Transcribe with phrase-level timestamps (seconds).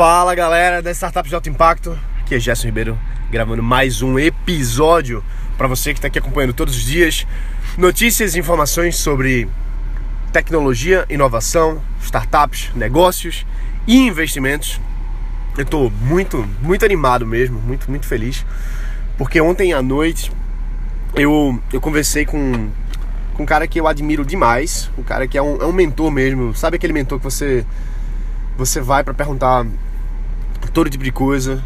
[0.00, 2.98] Fala galera da Startup de Alto Impacto, aqui é Gerson Ribeiro
[3.30, 5.22] gravando mais um episódio
[5.58, 7.26] para você que está aqui acompanhando todos os dias.
[7.76, 9.46] Notícias e informações sobre
[10.32, 13.44] tecnologia, inovação, startups, negócios
[13.86, 14.80] e investimentos.
[15.54, 18.46] Eu estou muito, muito animado mesmo, muito, muito feliz,
[19.18, 20.32] porque ontem à noite
[21.14, 22.70] eu, eu conversei com,
[23.34, 26.10] com um cara que eu admiro demais, um cara que é um, é um mentor
[26.10, 27.66] mesmo, sabe aquele mentor que você
[28.56, 29.66] você vai para perguntar
[30.68, 31.62] todo tipo de coisa,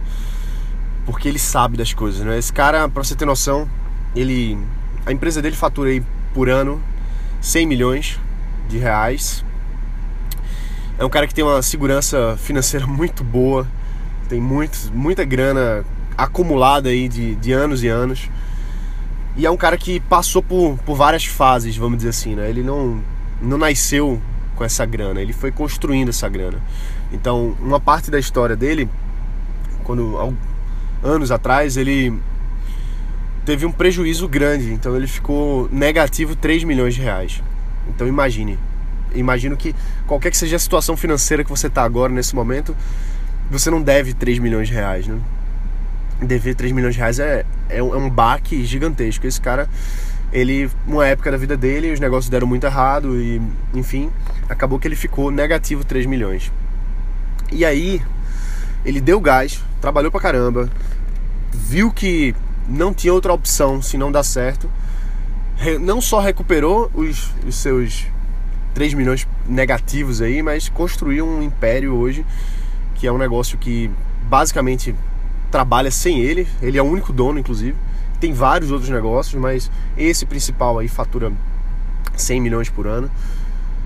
[1.07, 2.39] porque ele sabe das coisas, né?
[2.39, 3.69] Esse cara, para você ter noção,
[4.15, 4.59] ele
[5.07, 6.03] a empresa dele fatura aí
[6.33, 6.81] por ano
[7.41, 8.19] 100 milhões
[8.69, 9.45] de reais.
[10.99, 13.67] É um cara que tem uma segurança financeira muito boa,
[14.29, 15.85] tem muito, muita grana
[16.17, 18.31] acumulada aí de, de anos e anos.
[19.37, 22.49] E é um cara que passou por, por várias fases, vamos dizer assim, né?
[22.49, 23.03] Ele não,
[23.43, 24.21] não nasceu
[24.55, 26.59] com essa grana, ele foi construindo essa grana.
[27.15, 28.89] Então, uma parte da história dele,
[29.85, 30.35] quando
[31.03, 32.13] anos atrás, ele
[33.45, 37.43] teve um prejuízo grande, então ele ficou negativo 3 milhões de reais.
[37.89, 38.59] Então imagine,
[39.15, 39.75] imagino que
[40.07, 42.75] qualquer que seja a situação financeira que você está agora nesse momento,
[43.51, 45.19] você não deve 3 milhões de reais, né?
[46.23, 49.27] Dever 3 milhões de reais é, é, um, é um baque gigantesco.
[49.27, 49.69] Esse cara
[50.33, 53.41] ele, uma época da vida dele, os negócios deram muito errado e,
[53.73, 54.11] enfim,
[54.49, 56.51] acabou que ele ficou negativo 3 milhões.
[57.55, 58.03] E aí,
[58.85, 60.69] ele deu gás, trabalhou pra caramba,
[61.53, 62.35] viu que
[62.69, 64.69] não tinha outra opção se não dar certo,
[65.81, 68.07] não só recuperou os, os seus
[68.75, 72.27] 3 milhões negativos aí, mas construiu um império hoje,
[72.97, 73.89] que é um negócio que
[74.25, 74.93] basicamente
[75.49, 77.77] trabalha sem ele, ele é o único dono, inclusive
[78.19, 81.33] tem vários outros negócios, mas esse principal aí fatura
[82.17, 83.11] 100 milhões por ano.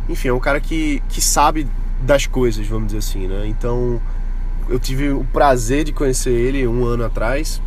[0.09, 1.67] Enfim, é um cara que, que sabe
[2.01, 3.47] das coisas, vamos dizer assim, né?
[3.47, 4.01] Então,
[4.69, 7.61] eu tive o prazer de conhecer ele um ano atrás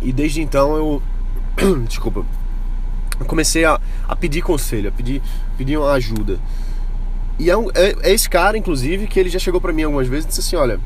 [0.00, 1.02] e desde então eu.
[1.86, 2.24] Desculpa.
[3.18, 5.22] Eu comecei a, a pedir conselho, a pedir,
[5.56, 6.38] pedir uma ajuda.
[7.38, 10.06] E é, um, é, é esse cara, inclusive, que ele já chegou para mim algumas
[10.06, 10.78] vezes e disse assim: olha,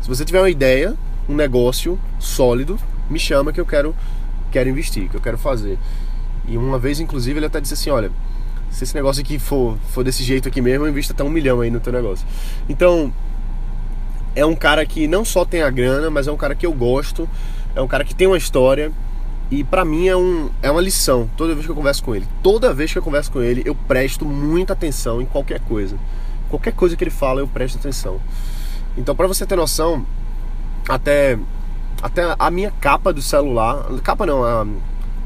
[0.00, 0.94] se você tiver uma ideia,
[1.28, 3.94] um negócio sólido, me chama que eu quero
[4.50, 5.78] quero investir, que eu quero fazer.
[6.46, 8.10] E uma vez, inclusive, ele até disse assim: olha,
[8.70, 11.60] se esse negócio aqui for, for desse jeito aqui mesmo, eu invisto até um milhão
[11.60, 12.26] aí no teu negócio.
[12.68, 13.12] Então,
[14.34, 16.72] é um cara que não só tem a grana, mas é um cara que eu
[16.72, 17.28] gosto,
[17.74, 18.92] é um cara que tem uma história.
[19.50, 22.26] E para mim é, um, é uma lição toda vez que eu converso com ele.
[22.40, 25.96] Toda vez que eu converso com ele, eu presto muita atenção em qualquer coisa.
[26.48, 28.20] Qualquer coisa que ele fala, eu presto atenção.
[28.96, 30.06] Então, para você ter noção,
[30.88, 31.36] até
[32.02, 34.66] até a minha capa do celular, capa não, a,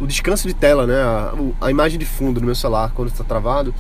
[0.01, 1.33] o descanso de tela, né, a,
[1.67, 3.75] a, imagem de fundo do meu celular quando está travado,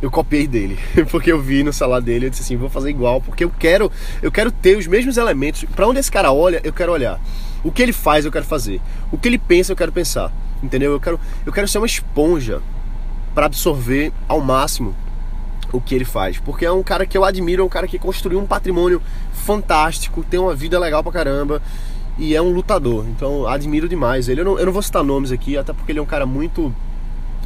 [0.00, 0.78] eu copiei dele,
[1.10, 3.90] porque eu vi no celular dele, eu disse assim, vou fazer igual, porque eu quero,
[4.20, 5.64] eu quero ter os mesmos elementos.
[5.76, 7.20] Para onde esse cara olha, eu quero olhar.
[7.62, 8.80] O que ele faz, eu quero fazer.
[9.12, 10.32] O que ele pensa, eu quero pensar.
[10.60, 10.92] Entendeu?
[10.92, 12.60] Eu quero, eu quero ser uma esponja
[13.34, 14.94] para absorver ao máximo
[15.72, 17.98] o que ele faz, porque é um cara que eu admiro, é um cara que
[17.98, 19.00] construiu um patrimônio
[19.32, 21.62] fantástico, tem uma vida legal pra caramba
[22.22, 23.04] e é um lutador.
[23.08, 24.42] Então admiro demais ele.
[24.42, 26.72] Eu não, eu não vou citar nomes aqui, até porque ele é um cara muito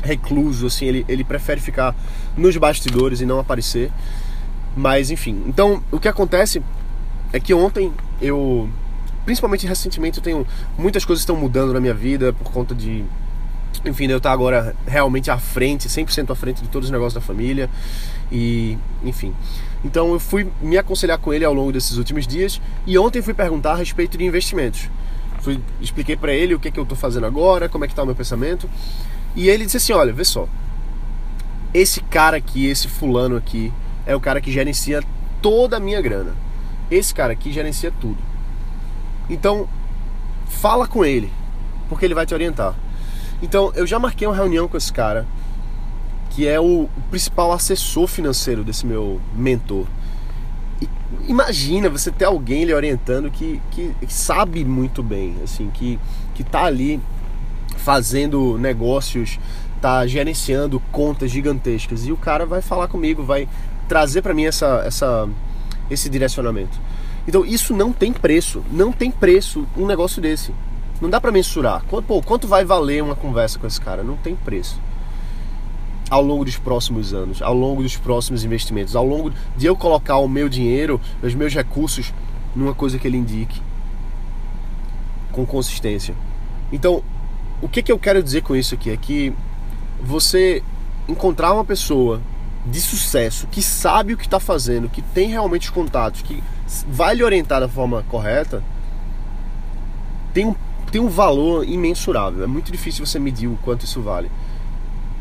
[0.02, 1.96] recluso, assim, ele, ele prefere ficar
[2.36, 3.90] nos bastidores e não aparecer.
[4.76, 6.62] Mas enfim, então o que acontece
[7.32, 8.68] é que ontem eu,
[9.24, 13.02] principalmente recentemente, eu tenho muitas coisas estão mudando na minha vida por conta de
[13.84, 17.20] enfim, eu estar agora realmente à frente, 100% à frente de todos os negócios da
[17.20, 17.68] família
[18.30, 19.34] e, enfim.
[19.84, 23.34] Então eu fui me aconselhar com ele ao longo desses últimos dias e ontem fui
[23.34, 24.88] perguntar a respeito de investimentos.
[25.40, 27.92] Fui, expliquei para ele o que, é que eu estou fazendo agora, como é que
[27.92, 28.68] está o meu pensamento
[29.36, 30.48] e ele disse assim, olha, vê só,
[31.74, 33.70] esse cara aqui, esse fulano aqui,
[34.06, 35.04] é o cara que gerencia
[35.42, 36.34] toda a minha grana.
[36.90, 38.16] Esse cara aqui gerencia tudo.
[39.28, 39.68] Então,
[40.48, 41.30] fala com ele,
[41.88, 42.74] porque ele vai te orientar.
[43.42, 45.26] Então, eu já marquei uma reunião com esse cara,
[46.30, 49.86] que é o, principal assessor financeiro desse meu mentor.
[50.80, 50.88] E
[51.28, 55.98] imagina você ter alguém lhe orientando que, que, sabe muito bem, assim, que,
[56.34, 57.00] que tá ali
[57.76, 59.38] fazendo negócios,
[59.80, 62.06] tá gerenciando contas gigantescas.
[62.06, 63.48] E o cara vai falar comigo, vai
[63.88, 65.28] trazer para mim essa, essa,
[65.90, 66.78] esse direcionamento.
[67.26, 70.52] Então isso não tem preço, não tem preço um negócio desse.
[71.00, 71.84] Não dá para mensurar.
[71.88, 74.02] Quanto, pô, quanto vai valer uma conversa com esse cara?
[74.02, 74.80] Não tem preço.
[76.08, 80.18] Ao longo dos próximos anos, ao longo dos próximos investimentos, ao longo de eu colocar
[80.18, 82.12] o meu dinheiro, os meus recursos
[82.54, 83.60] numa coisa que ele indique
[85.32, 86.14] com consistência.
[86.72, 87.02] Então,
[87.60, 89.32] o que, que eu quero dizer com isso aqui é que
[90.00, 90.62] você
[91.08, 92.20] encontrar uma pessoa
[92.64, 96.42] de sucesso que sabe o que está fazendo, que tem realmente os contatos, que
[96.88, 98.62] vai lhe orientar da forma correta,
[100.34, 100.54] tem um,
[100.96, 102.42] tem um valor imensurável.
[102.42, 104.30] É muito difícil você medir o quanto isso vale.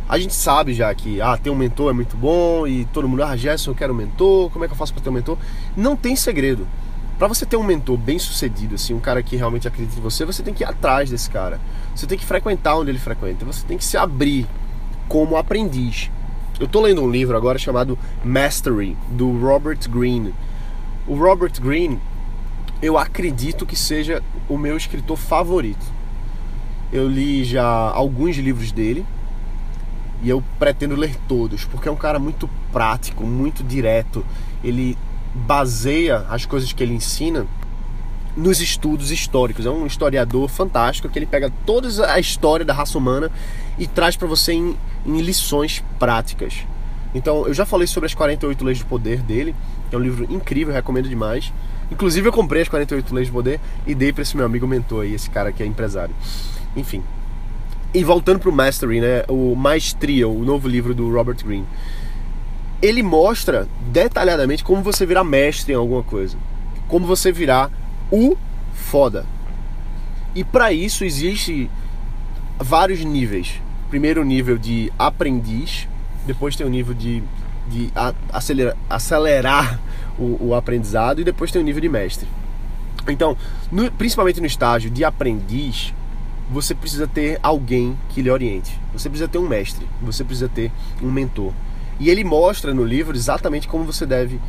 [0.07, 3.23] A gente sabe já que ah, ter um mentor é muito bom e todo mundo,
[3.23, 5.37] ah, Gerson, eu quero um mentor, como é que eu faço para ter um mentor?
[5.75, 6.65] Não tem segredo.
[7.19, 10.23] Para você ter um mentor bem sucedido, assim, um cara que realmente acredita em você,
[10.23, 11.59] você tem que ir atrás desse cara.
[11.93, 13.43] Você tem que frequentar onde ele frequenta.
[13.43, 14.47] Você tem que se abrir
[15.09, 16.09] como aprendiz.
[16.57, 20.33] Eu tô lendo um livro agora chamado Mastery, do Robert Greene.
[21.05, 21.99] O Robert Greene,
[22.81, 25.85] eu acredito que seja o meu escritor favorito.
[26.91, 29.05] Eu li já alguns livros dele
[30.21, 34.25] e eu pretendo ler todos, porque é um cara muito prático, muito direto.
[34.63, 34.97] Ele
[35.33, 37.45] baseia as coisas que ele ensina
[38.35, 39.65] nos estudos históricos.
[39.65, 43.31] É um historiador fantástico que ele pega toda a história da raça humana
[43.77, 46.65] e traz para você em, em, lições práticas.
[47.13, 49.55] Então, eu já falei sobre as 48 leis do poder dele,
[49.89, 51.53] que é um livro incrível, recomendo demais.
[51.91, 55.03] Inclusive, eu comprei as 48 leis do poder e dei para esse meu amigo mentor
[55.03, 56.15] aí, esse cara que é empresário.
[56.75, 57.03] Enfim.
[57.93, 61.65] E voltando pro Mastery, né, o Maestria, o novo livro do Robert Greene
[62.81, 66.37] ele mostra detalhadamente como você virar mestre em alguma coisa,
[66.87, 67.71] como você virar
[68.11, 68.37] o
[68.73, 69.25] foda.
[70.35, 71.69] E para isso existe
[72.59, 73.61] vários níveis.
[73.89, 75.87] Primeiro nível de aprendiz,
[76.25, 77.23] depois tem o nível de,
[77.69, 77.91] de
[78.31, 79.79] acelerar, acelerar
[80.17, 82.27] o, o, aprendizado e depois tem o nível de mestre.
[83.07, 83.37] Então,
[83.71, 85.93] no, principalmente no estágio de aprendiz,
[86.49, 88.79] você precisa ter alguém que lhe oriente.
[88.93, 90.71] Você precisa ter um mestre, você precisa ter
[91.01, 91.51] um mentor.
[91.99, 94.39] E ele mostra no livro exatamente como você deve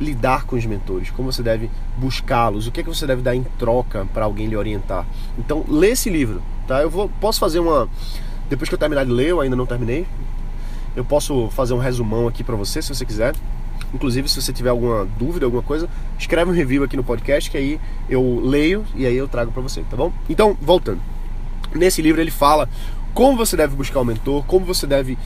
[0.00, 3.34] lidar com os mentores, como você deve buscá-los, o que é que você deve dar
[3.34, 5.04] em troca para alguém lhe orientar.
[5.36, 6.80] Então, lê esse livro, tá?
[6.80, 7.88] Eu vou, posso fazer uma
[8.48, 10.06] depois que eu terminar de ler, eu ainda não terminei.
[10.96, 13.34] Eu posso fazer um resumão aqui para você, se você quiser.
[13.94, 15.88] Inclusive, se você tiver alguma dúvida, alguma coisa,
[16.18, 19.62] escreve um review aqui no podcast que aí eu leio e aí eu trago para
[19.62, 20.12] você, tá bom?
[20.28, 21.00] Então, voltando.
[21.74, 22.68] Nesse livro ele fala
[23.14, 25.18] como você deve buscar o um mentor, como você deve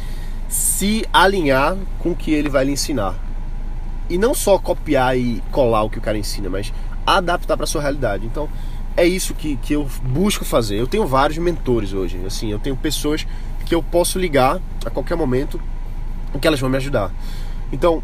[0.49, 3.15] se alinhar com o que ele vai lhe ensinar.
[4.09, 6.73] E não só copiar e colar o que o cara ensina, mas
[7.07, 8.27] adaptar para sua realidade.
[8.27, 8.49] Então,
[8.97, 10.79] é isso que, que eu busco fazer.
[10.79, 12.21] Eu tenho vários mentores hoje.
[12.27, 13.27] Assim, eu tenho pessoas
[13.65, 15.61] que eu posso ligar a qualquer momento
[16.41, 17.11] que elas vão me ajudar.
[17.73, 18.03] Então,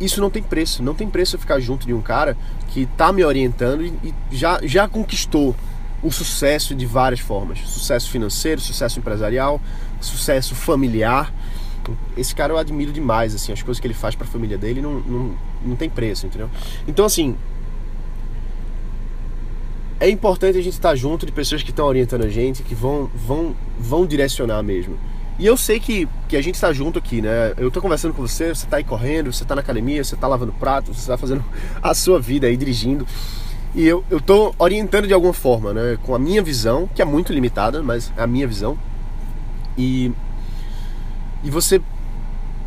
[0.00, 0.82] isso não tem preço.
[0.82, 2.36] Não tem preço eu ficar junto de um cara
[2.68, 3.92] que está me orientando e,
[4.30, 5.54] e já, já conquistou
[6.02, 9.60] o sucesso de várias formas: sucesso financeiro, sucesso empresarial,
[10.00, 11.32] sucesso familiar.
[12.16, 14.80] Esse cara eu admiro demais, assim, as coisas que ele faz para a família dele
[14.80, 15.34] não, não,
[15.64, 16.48] não tem preço, entendeu?
[16.86, 17.36] Então, assim,
[19.98, 23.10] é importante a gente estar junto de pessoas que estão orientando a gente, que vão,
[23.14, 24.96] vão, vão direcionar mesmo.
[25.38, 27.54] E eu sei que, que a gente está junto aqui, né?
[27.56, 30.28] Eu estou conversando com você, você está aí correndo, você está na academia, você está
[30.28, 31.44] lavando prato, você está fazendo
[31.82, 33.06] a sua vida aí, dirigindo.
[33.74, 35.98] E eu, eu tô orientando de alguma forma, né?
[36.02, 38.78] Com a minha visão, que é muito limitada, mas é a minha visão.
[39.76, 40.12] E,
[41.42, 41.80] e você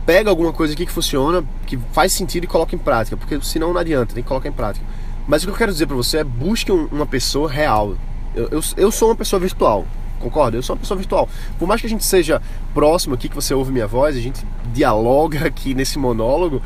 [0.05, 3.73] pega alguma coisa aqui que funciona, que faz sentido e coloca em prática, porque senão
[3.73, 4.85] não adianta, tem que colocar em prática.
[5.27, 7.95] Mas o que eu quero dizer para você é busque uma pessoa real.
[8.35, 9.85] Eu, eu, eu sou uma pessoa virtual,
[10.19, 10.57] concorda?
[10.57, 11.29] Eu sou uma pessoa virtual.
[11.57, 12.41] Por mais que a gente seja
[12.73, 16.61] próximo aqui, que você ouve minha voz, a gente dialoga aqui nesse monólogo,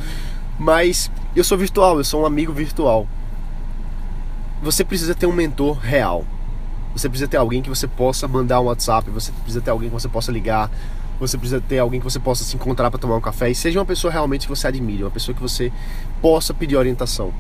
[0.58, 3.08] mas eu sou virtual, eu sou um amigo virtual
[4.62, 6.26] você precisa ter um mentor real.
[6.94, 9.94] Você precisa ter alguém que você possa mandar um WhatsApp, você precisa ter alguém que
[9.94, 10.70] você possa ligar,
[11.20, 13.80] você precisa ter alguém que você possa se encontrar para tomar um café e seja
[13.80, 15.72] uma pessoa realmente que você admire, uma pessoa que você
[16.22, 17.34] possa pedir orientação.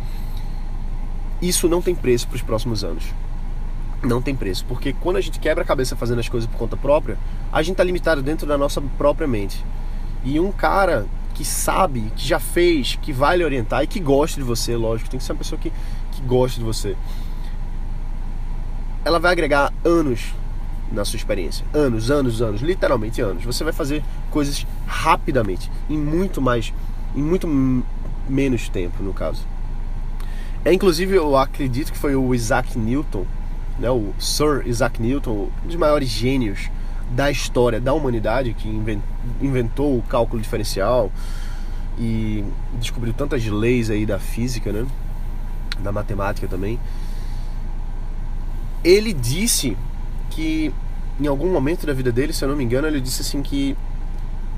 [1.41, 3.03] Isso não tem preço para os próximos anos.
[4.01, 6.77] Não tem preço, porque quando a gente quebra a cabeça fazendo as coisas por conta
[6.77, 7.18] própria,
[7.51, 9.63] a gente está limitado dentro da nossa própria mente.
[10.24, 14.39] E um cara que sabe, que já fez, que vai lhe orientar e que gosta
[14.39, 15.72] de você, lógico, tem que ser uma pessoa que
[16.20, 16.96] que gosta de você,
[19.03, 20.34] ela vai agregar anos
[20.91, 21.65] na sua experiência.
[21.74, 23.44] Anos, anos, anos, literalmente anos.
[23.44, 26.74] Você vai fazer coisas rapidamente, em muito mais,
[27.15, 27.48] em muito
[28.27, 29.46] menos tempo, no caso.
[30.65, 33.25] É inclusive eu acredito que foi o Isaac Newton,
[33.79, 36.69] né, o Sir Isaac Newton, um dos maiores gênios
[37.12, 38.69] da história da humanidade que
[39.41, 41.12] inventou o cálculo diferencial
[41.98, 42.43] e
[42.79, 44.86] descobriu tantas leis aí da física, né?
[45.79, 46.79] da matemática também,
[48.83, 49.77] ele disse
[50.29, 50.74] que
[51.19, 53.75] em algum momento da vida dele, se eu não me engano, ele disse assim que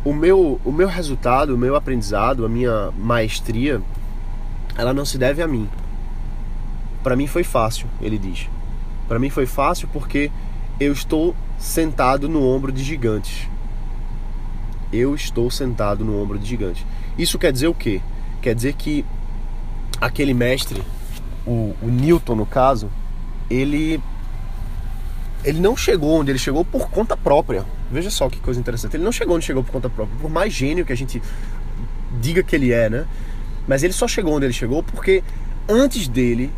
[0.03, 3.81] o meu, o meu resultado, o meu aprendizado, a minha maestria,
[4.77, 5.67] ela não se deve a mim.
[7.03, 8.47] Para mim foi fácil, ele diz.
[9.11, 10.31] Para mim foi fácil porque
[10.79, 13.45] eu estou sentado no ombro de gigantes.
[14.89, 16.85] Eu estou sentado no ombro de gigantes.
[17.17, 17.99] Isso quer dizer o quê?
[18.41, 19.03] Quer dizer que
[19.99, 20.81] aquele mestre,
[21.45, 22.89] o, o Newton no caso,
[23.49, 24.01] ele
[25.43, 27.65] ele não chegou onde ele chegou por conta própria.
[27.91, 28.95] Veja só que coisa interessante.
[28.95, 30.17] Ele não chegou onde chegou por conta própria.
[30.21, 31.21] Por mais gênio que a gente
[32.21, 33.05] diga que ele é, né?
[33.67, 35.21] Mas ele só chegou onde ele chegou porque
[35.67, 36.49] antes dele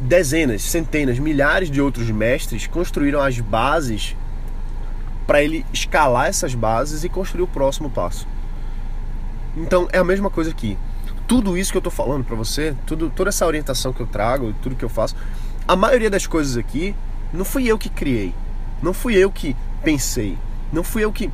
[0.00, 4.16] dezenas, centenas, milhares de outros mestres construíram as bases
[5.26, 8.26] para ele escalar essas bases e construir o próximo passo.
[9.56, 10.78] Então é a mesma coisa aqui.
[11.26, 14.54] Tudo isso que eu estou falando para você, tudo, toda essa orientação que eu trago,
[14.62, 15.14] tudo que eu faço,
[15.66, 16.94] a maioria das coisas aqui
[17.32, 18.32] não fui eu que criei,
[18.82, 20.38] não fui eu que pensei,
[20.72, 21.30] não fui eu que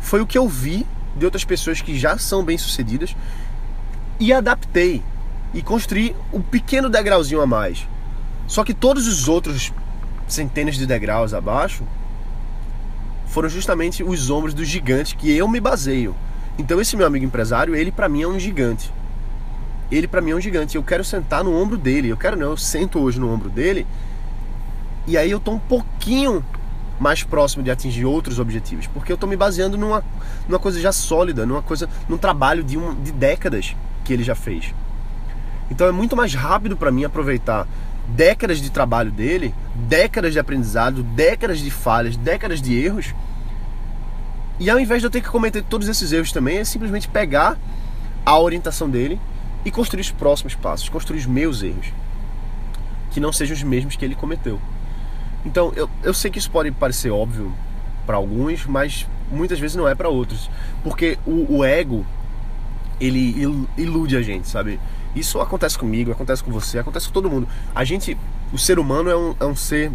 [0.00, 0.86] foi o que eu vi
[1.16, 3.16] de outras pessoas que já são bem sucedidas
[4.18, 5.02] e adaptei
[5.54, 7.86] e construí um pequeno degrauzinho a mais.
[8.50, 9.72] Só que todos os outros
[10.26, 11.84] centenas de degraus abaixo
[13.28, 16.16] foram justamente os ombros do gigante que eu me baseio.
[16.58, 18.92] Então esse meu amigo empresário, ele para mim é um gigante.
[19.88, 20.74] Ele para mim é um gigante.
[20.74, 22.08] Eu quero sentar no ombro dele.
[22.08, 23.86] Eu quero não, eu sento hoje no ombro dele.
[25.06, 26.44] E aí eu tô um pouquinho
[26.98, 30.02] mais próximo de atingir outros objetivos, porque eu tô me baseando numa,
[30.48, 34.34] numa coisa já sólida, numa coisa, num trabalho de, um, de décadas que ele já
[34.34, 34.74] fez.
[35.70, 37.64] Então é muito mais rápido para mim aproveitar
[38.14, 39.54] décadas de trabalho dele,
[39.88, 43.14] décadas de aprendizado, décadas de falhas, décadas de erros.
[44.58, 47.58] E ao invés de eu ter que cometer todos esses erros também, é simplesmente pegar
[48.24, 49.18] a orientação dele
[49.64, 51.86] e construir os próximos passos, construir os meus erros,
[53.10, 54.60] que não sejam os mesmos que ele cometeu.
[55.44, 57.52] Então, eu, eu sei que isso pode parecer óbvio
[58.06, 60.50] para alguns, mas muitas vezes não é para outros,
[60.82, 62.04] porque o, o ego
[63.00, 64.78] ele ilude a gente, sabe?
[65.14, 67.48] Isso acontece comigo, acontece com você, acontece com todo mundo.
[67.74, 68.16] A gente,
[68.52, 69.90] o ser humano é um, é um ser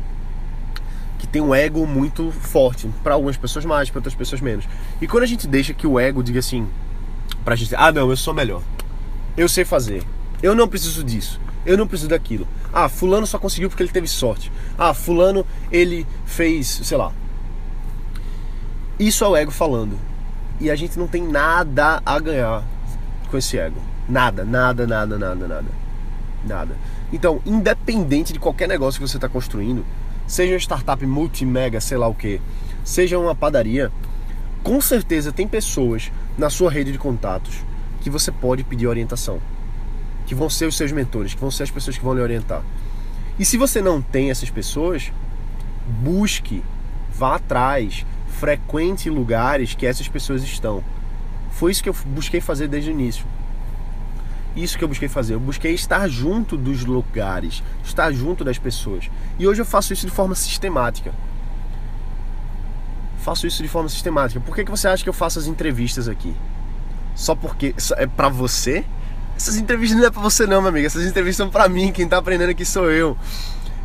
[1.17, 2.89] que tem um ego muito forte.
[3.03, 4.67] Para algumas pessoas mais, para outras pessoas menos.
[5.01, 6.67] E quando a gente deixa que o ego diga assim,
[7.43, 8.61] pra gente, ah não, eu sou melhor.
[9.37, 10.03] Eu sei fazer.
[10.43, 11.39] Eu não preciso disso.
[11.65, 12.47] Eu não preciso daquilo.
[12.71, 14.51] Ah, fulano só conseguiu porque ele teve sorte.
[14.77, 17.11] Ah, fulano ele fez, sei lá.
[18.99, 19.97] Isso é o ego falando.
[20.59, 22.63] E a gente não tem nada a ganhar
[23.29, 23.81] com esse ego.
[24.07, 25.85] Nada, nada, nada, nada, nada.
[26.45, 26.77] Nada.
[27.11, 29.83] Então, independente de qualquer negócio que você está construindo,
[30.27, 32.39] seja uma startup multimega, sei lá o que,
[32.83, 33.91] seja uma padaria,
[34.63, 37.63] com certeza tem pessoas na sua rede de contatos
[38.01, 39.39] que você pode pedir orientação.
[40.27, 42.61] Que vão ser os seus mentores, que vão ser as pessoas que vão lhe orientar.
[43.39, 45.11] E se você não tem essas pessoas,
[46.03, 46.63] busque,
[47.13, 50.83] vá atrás, frequente lugares que essas pessoas estão.
[51.51, 53.25] Foi isso que eu busquei fazer desde o início
[54.55, 55.33] isso que eu busquei fazer.
[55.33, 59.09] Eu busquei estar junto dos lugares, estar junto das pessoas.
[59.37, 61.11] E hoje eu faço isso de forma sistemática.
[63.19, 64.39] Faço isso de forma sistemática.
[64.39, 66.33] Por que, que você acha que eu faço as entrevistas aqui?
[67.15, 68.85] Só porque é para você?
[69.35, 70.85] Essas entrevistas não é para você não, meu amigo.
[70.85, 71.91] Essas entrevistas são para mim.
[71.91, 73.17] Quem tá aprendendo aqui sou eu.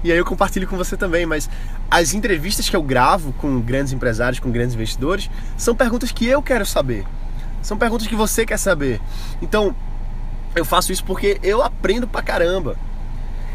[0.03, 1.51] E aí eu compartilho com você também, mas
[1.91, 6.41] as entrevistas que eu gravo com grandes empresários, com grandes investidores, são perguntas que eu
[6.43, 7.05] quero saber.
[7.63, 9.01] São perguntas que você quer saber.
[9.43, 9.75] Então,
[10.55, 12.77] eu faço isso porque eu aprendo pra caramba.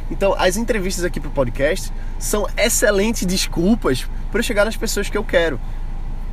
[0.09, 5.23] Então, as entrevistas aqui pro podcast são excelentes desculpas para chegar nas pessoas que eu
[5.23, 5.59] quero.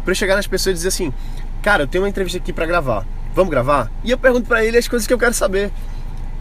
[0.05, 1.13] Para chegar nas pessoas e dizer assim:
[1.63, 3.07] "Cara, eu tenho uma entrevista aqui para gravar.
[3.35, 5.73] Vamos gravar?" E eu pergunto para ele as coisas que eu quero saber.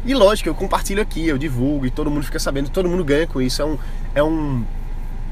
[0.04, 3.28] E lógico, eu compartilho aqui, eu divulgo e todo mundo fica sabendo, todo mundo ganha
[3.28, 3.62] com isso.
[3.62, 3.78] É um
[4.16, 4.66] é um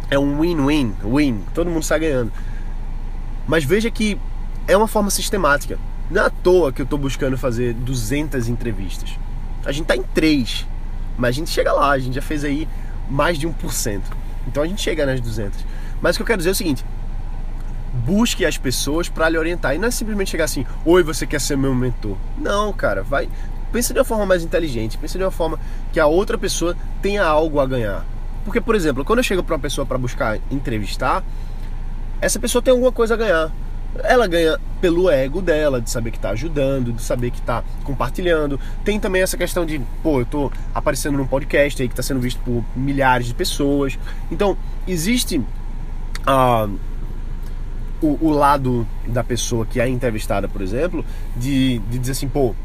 [0.09, 1.43] é um win-win, win.
[1.53, 2.31] Todo mundo sai ganhando.
[3.47, 4.17] Mas veja que
[4.67, 5.77] é uma forma sistemática.
[6.09, 9.11] Não é à toa que eu estou buscando fazer 200 entrevistas.
[9.65, 10.65] A gente está em 3,
[11.17, 12.67] mas a gente chega lá, a gente já fez aí
[13.09, 14.01] mais de 1%.
[14.47, 15.63] Então a gente chega nas 200.
[16.01, 16.83] Mas o que eu quero dizer é o seguinte:
[18.05, 19.75] busque as pessoas para lhe orientar.
[19.75, 22.17] E não é simplesmente chegar assim, oi, você quer ser meu mentor.
[22.37, 23.29] Não, cara, vai.
[23.71, 25.59] Pensa de uma forma mais inteligente, pensa de uma forma
[25.93, 28.03] que a outra pessoa tenha algo a ganhar.
[28.43, 31.23] Porque, por exemplo, quando eu chego para uma pessoa para buscar entrevistar,
[32.19, 33.51] essa pessoa tem alguma coisa a ganhar.
[34.03, 38.59] Ela ganha pelo ego dela, de saber que está ajudando, de saber que está compartilhando.
[38.83, 42.19] Tem também essa questão de, pô, eu tô aparecendo num podcast aí que está sendo
[42.19, 43.97] visto por milhares de pessoas.
[44.31, 46.79] Então, existe uh,
[48.01, 51.03] o, o, lado da pessoa que é entrevistada, por exemplo,
[51.35, 52.55] de, de dizer assim, pô,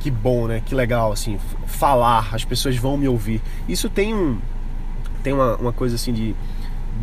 [0.00, 0.62] que bom, né?
[0.64, 3.42] Que legal, assim, falar, as pessoas vão me ouvir.
[3.68, 4.38] Isso tem um.
[5.22, 6.34] Tem uma, uma coisa assim de.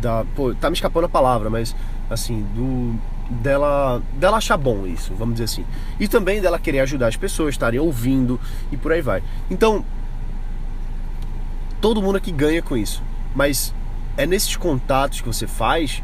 [0.00, 1.74] Da, pô, tá me escapando a palavra, mas
[2.10, 2.94] assim, do
[3.28, 5.64] dela, dela achar bom isso, vamos dizer assim.
[5.98, 8.40] E também dela querer ajudar as pessoas, estarem ouvindo
[8.72, 9.22] e por aí vai.
[9.50, 9.84] Então,
[11.80, 13.02] todo mundo aqui ganha com isso.
[13.34, 13.74] Mas
[14.16, 16.02] é nesses contatos que você faz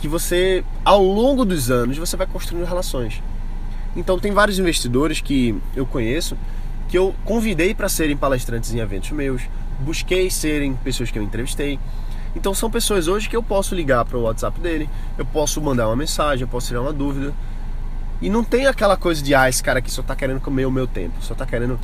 [0.00, 3.20] que você, ao longo dos anos, você vai construindo relações.
[3.96, 6.36] Então, tem vários investidores que eu conheço
[6.88, 9.42] que eu convidei para serem palestrantes em eventos meus,
[9.80, 11.78] busquei serem pessoas que eu entrevistei.
[12.36, 15.88] Então são pessoas hoje que eu posso ligar para o WhatsApp dele, eu posso mandar
[15.88, 17.32] uma mensagem, eu posso tirar uma dúvida.
[18.20, 20.70] E não tem aquela coisa de, ah, esse cara aqui só tá querendo comer o
[20.70, 21.78] meu tempo, só tá querendo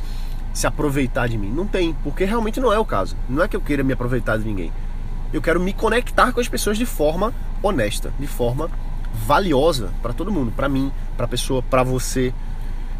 [0.53, 1.49] se aproveitar de mim.
[1.49, 3.15] Não tem, porque realmente não é o caso.
[3.27, 4.71] Não é que eu queira me aproveitar de ninguém.
[5.33, 8.69] Eu quero me conectar com as pessoas de forma honesta, de forma
[9.13, 12.33] valiosa para todo mundo, para mim, para a pessoa, para você.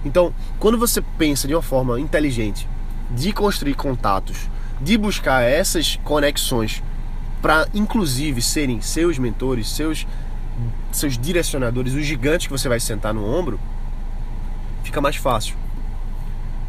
[0.04, 2.68] Então, quando você pensa de uma forma inteligente
[3.12, 4.50] de construir contatos,
[4.82, 6.84] de buscar essas conexões
[7.46, 10.08] para inclusive serem seus mentores, seus
[10.92, 13.60] seus direcionadores, os gigantes que você vai sentar no ombro,
[14.84, 15.56] fica mais fácil.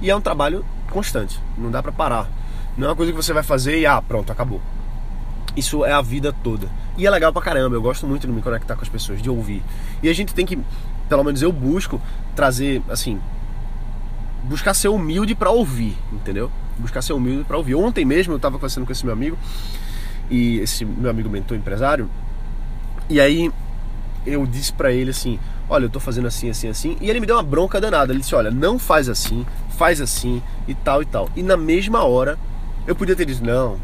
[0.02, 2.28] E é um trabalho constante, não dá para parar.
[2.76, 4.60] Não é uma coisa que você vai fazer e ah, pronto, acabou.
[5.56, 6.68] Isso é a vida toda.
[6.98, 9.30] E é legal pra caramba, eu gosto muito de me conectar com as pessoas, de
[9.30, 9.62] ouvir.
[10.02, 10.58] E a gente tem que,
[11.08, 12.02] pelo menos eu busco,
[12.34, 13.18] trazer, assim,
[14.44, 16.50] buscar ser humilde para ouvir, entendeu?
[16.78, 17.76] Buscar ser humilde para ouvir.
[17.76, 19.38] Ontem mesmo eu tava conversando com esse meu amigo,
[20.30, 22.08] e esse meu amigo mentor empresário,
[23.08, 23.50] e aí
[24.26, 26.96] eu disse para ele assim: Olha, eu tô fazendo assim, assim, assim.
[27.00, 28.12] E ele me deu uma bronca danada.
[28.12, 31.28] Ele disse: Olha, não faz assim, faz assim e tal e tal.
[31.36, 32.38] E na mesma hora
[32.86, 33.78] eu podia ter dito: Não,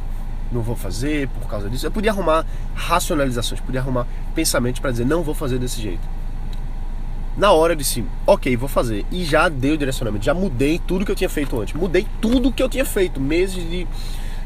[0.50, 1.86] não vou fazer por causa disso.
[1.86, 2.44] Eu podia arrumar
[2.74, 6.06] racionalizações, podia arrumar pensamentos para dizer: Não vou fazer desse jeito.
[7.36, 9.06] Na hora eu disse: Ok, vou fazer.
[9.10, 11.74] E já dei o direcionamento, já mudei tudo que eu tinha feito antes.
[11.74, 13.20] Mudei tudo que eu tinha feito.
[13.20, 13.86] Meses de,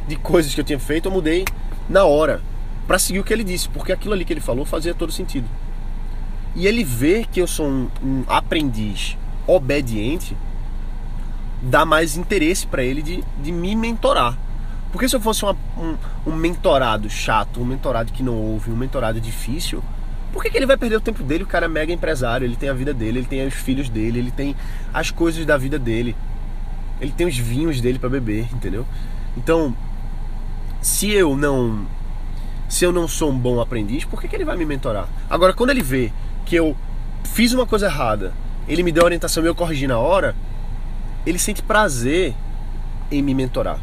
[0.07, 1.45] de coisas que eu tinha feito, eu mudei
[1.89, 2.41] na hora
[2.87, 5.49] para seguir o que ele disse, porque aquilo ali que ele falou fazia todo sentido.
[6.55, 9.17] E ele vê que eu sou um, um aprendiz
[9.47, 10.37] obediente,
[11.61, 14.39] dá mais interesse para ele de, de me mentorar.
[14.93, 18.77] Porque se eu fosse uma, um, um, mentorado chato, um mentorado que não ouve, um
[18.77, 19.83] mentorado difícil,
[20.33, 21.45] por que, que ele vai perder o tempo dele?
[21.45, 24.19] O cara é mega empresário, ele tem a vida dele, ele tem os filhos dele,
[24.19, 24.57] ele tem
[24.95, 26.17] as coisas da vida dele,
[27.01, 28.87] ele tem os vinhos dele para beber, entendeu?
[29.37, 29.75] Então,
[30.87, 31.85] se eu não
[32.69, 35.09] se eu não sou um bom aprendiz, por que, que ele vai me mentorar?
[35.29, 36.13] Agora, quando ele vê
[36.45, 36.77] que eu
[37.25, 38.33] fiz uma coisa errada,
[38.69, 40.35] ele me deu a orientação e eu corrigi na hora,
[41.25, 42.35] ele sente prazer
[43.11, 43.81] em me mentorar.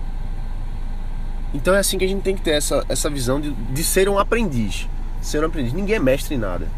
[1.53, 4.07] Então é assim que a gente tem que ter essa, essa visão de, de ser
[4.07, 4.87] um aprendiz.
[5.21, 5.73] Ser um aprendiz.
[5.73, 6.69] Ninguém é mestre em nada.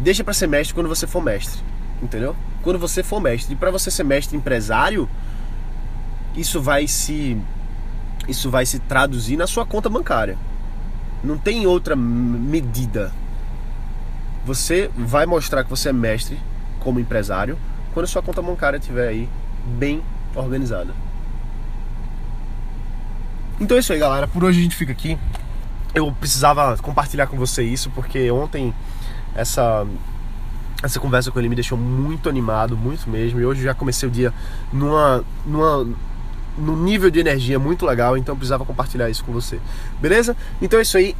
[0.00, 1.60] Deixa para ser mestre quando você for mestre.
[2.02, 2.34] Entendeu?
[2.62, 3.54] Quando você for mestre.
[3.54, 5.08] E para você ser mestre empresário,
[6.36, 7.40] isso vai se
[8.28, 10.38] isso vai se traduzir na sua conta bancária.
[11.22, 13.12] Não tem outra medida.
[14.44, 16.38] Você vai mostrar que você é mestre
[16.80, 17.56] como empresário
[17.92, 19.28] quando a sua conta bancária estiver aí
[19.64, 20.02] bem
[20.34, 20.92] organizada.
[23.60, 24.26] Então é isso aí, galera.
[24.26, 25.16] Por hoje a gente fica aqui.
[25.94, 28.74] Eu precisava compartilhar com você isso porque ontem
[29.34, 29.86] essa
[30.82, 33.38] essa conversa com ele me deixou muito animado, muito mesmo.
[33.40, 34.34] E hoje já comecei o dia
[34.72, 35.86] numa numa
[36.56, 39.58] num nível de energia muito legal, então eu precisava compartilhar isso com você.
[40.00, 40.36] Beleza?
[40.60, 41.16] Então é isso aí.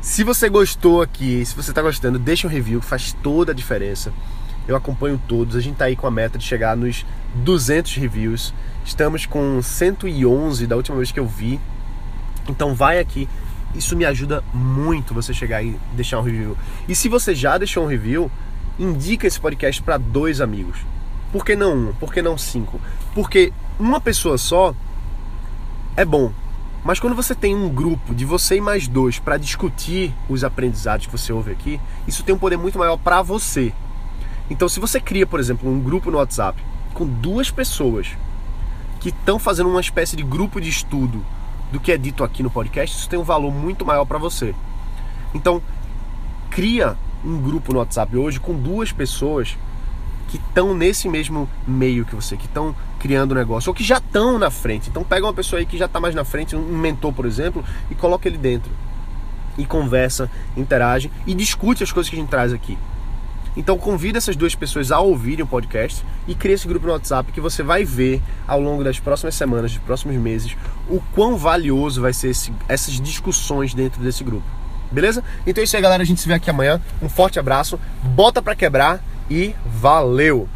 [0.00, 4.12] Se você gostou aqui, se você está gostando, deixa um review, faz toda a diferença.
[4.66, 5.56] Eu acompanho todos.
[5.56, 8.54] A gente está aí com a meta de chegar nos 200 reviews.
[8.84, 11.60] Estamos com 111 da última vez que eu vi.
[12.48, 13.28] Então vai aqui.
[13.74, 16.56] Isso me ajuda muito você chegar e deixar um review.
[16.88, 18.30] E se você já deixou um review,
[18.78, 20.78] indica esse podcast para dois amigos.
[21.30, 21.92] Por que não um?
[21.94, 22.80] Por que não cinco?
[23.14, 24.74] Porque uma pessoa só
[25.96, 26.30] é bom,
[26.84, 31.06] mas quando você tem um grupo de você e mais dois para discutir os aprendizados
[31.06, 33.72] que você ouve aqui, isso tem um poder muito maior para você.
[34.50, 36.62] Então, se você cria, por exemplo, um grupo no WhatsApp
[36.92, 38.08] com duas pessoas
[39.00, 41.24] que estão fazendo uma espécie de grupo de estudo
[41.72, 44.54] do que é dito aqui no podcast, isso tem um valor muito maior para você.
[45.34, 45.62] Então,
[46.50, 49.56] cria um grupo no WhatsApp hoje com duas pessoas
[50.28, 54.38] que estão nesse mesmo meio que você, que estão criando negócio, ou que já estão
[54.38, 54.90] na frente.
[54.90, 57.64] Então pega uma pessoa aí que já está mais na frente, um mentor, por exemplo,
[57.90, 58.70] e coloca ele dentro.
[59.58, 62.78] E conversa, interage e discute as coisas que a gente traz aqui.
[63.56, 67.32] Então convida essas duas pessoas a ouvirem o podcast e cria esse grupo no WhatsApp
[67.32, 70.56] que você vai ver ao longo das próximas semanas, dos próximos meses,
[70.88, 74.46] o quão valioso vai ser esse, essas discussões dentro desse grupo.
[74.92, 75.24] Beleza?
[75.46, 76.02] Então é isso aí, galera.
[76.02, 76.80] A gente se vê aqui amanhã.
[77.00, 77.78] Um forte abraço.
[78.02, 80.48] Bota para quebrar e valeu!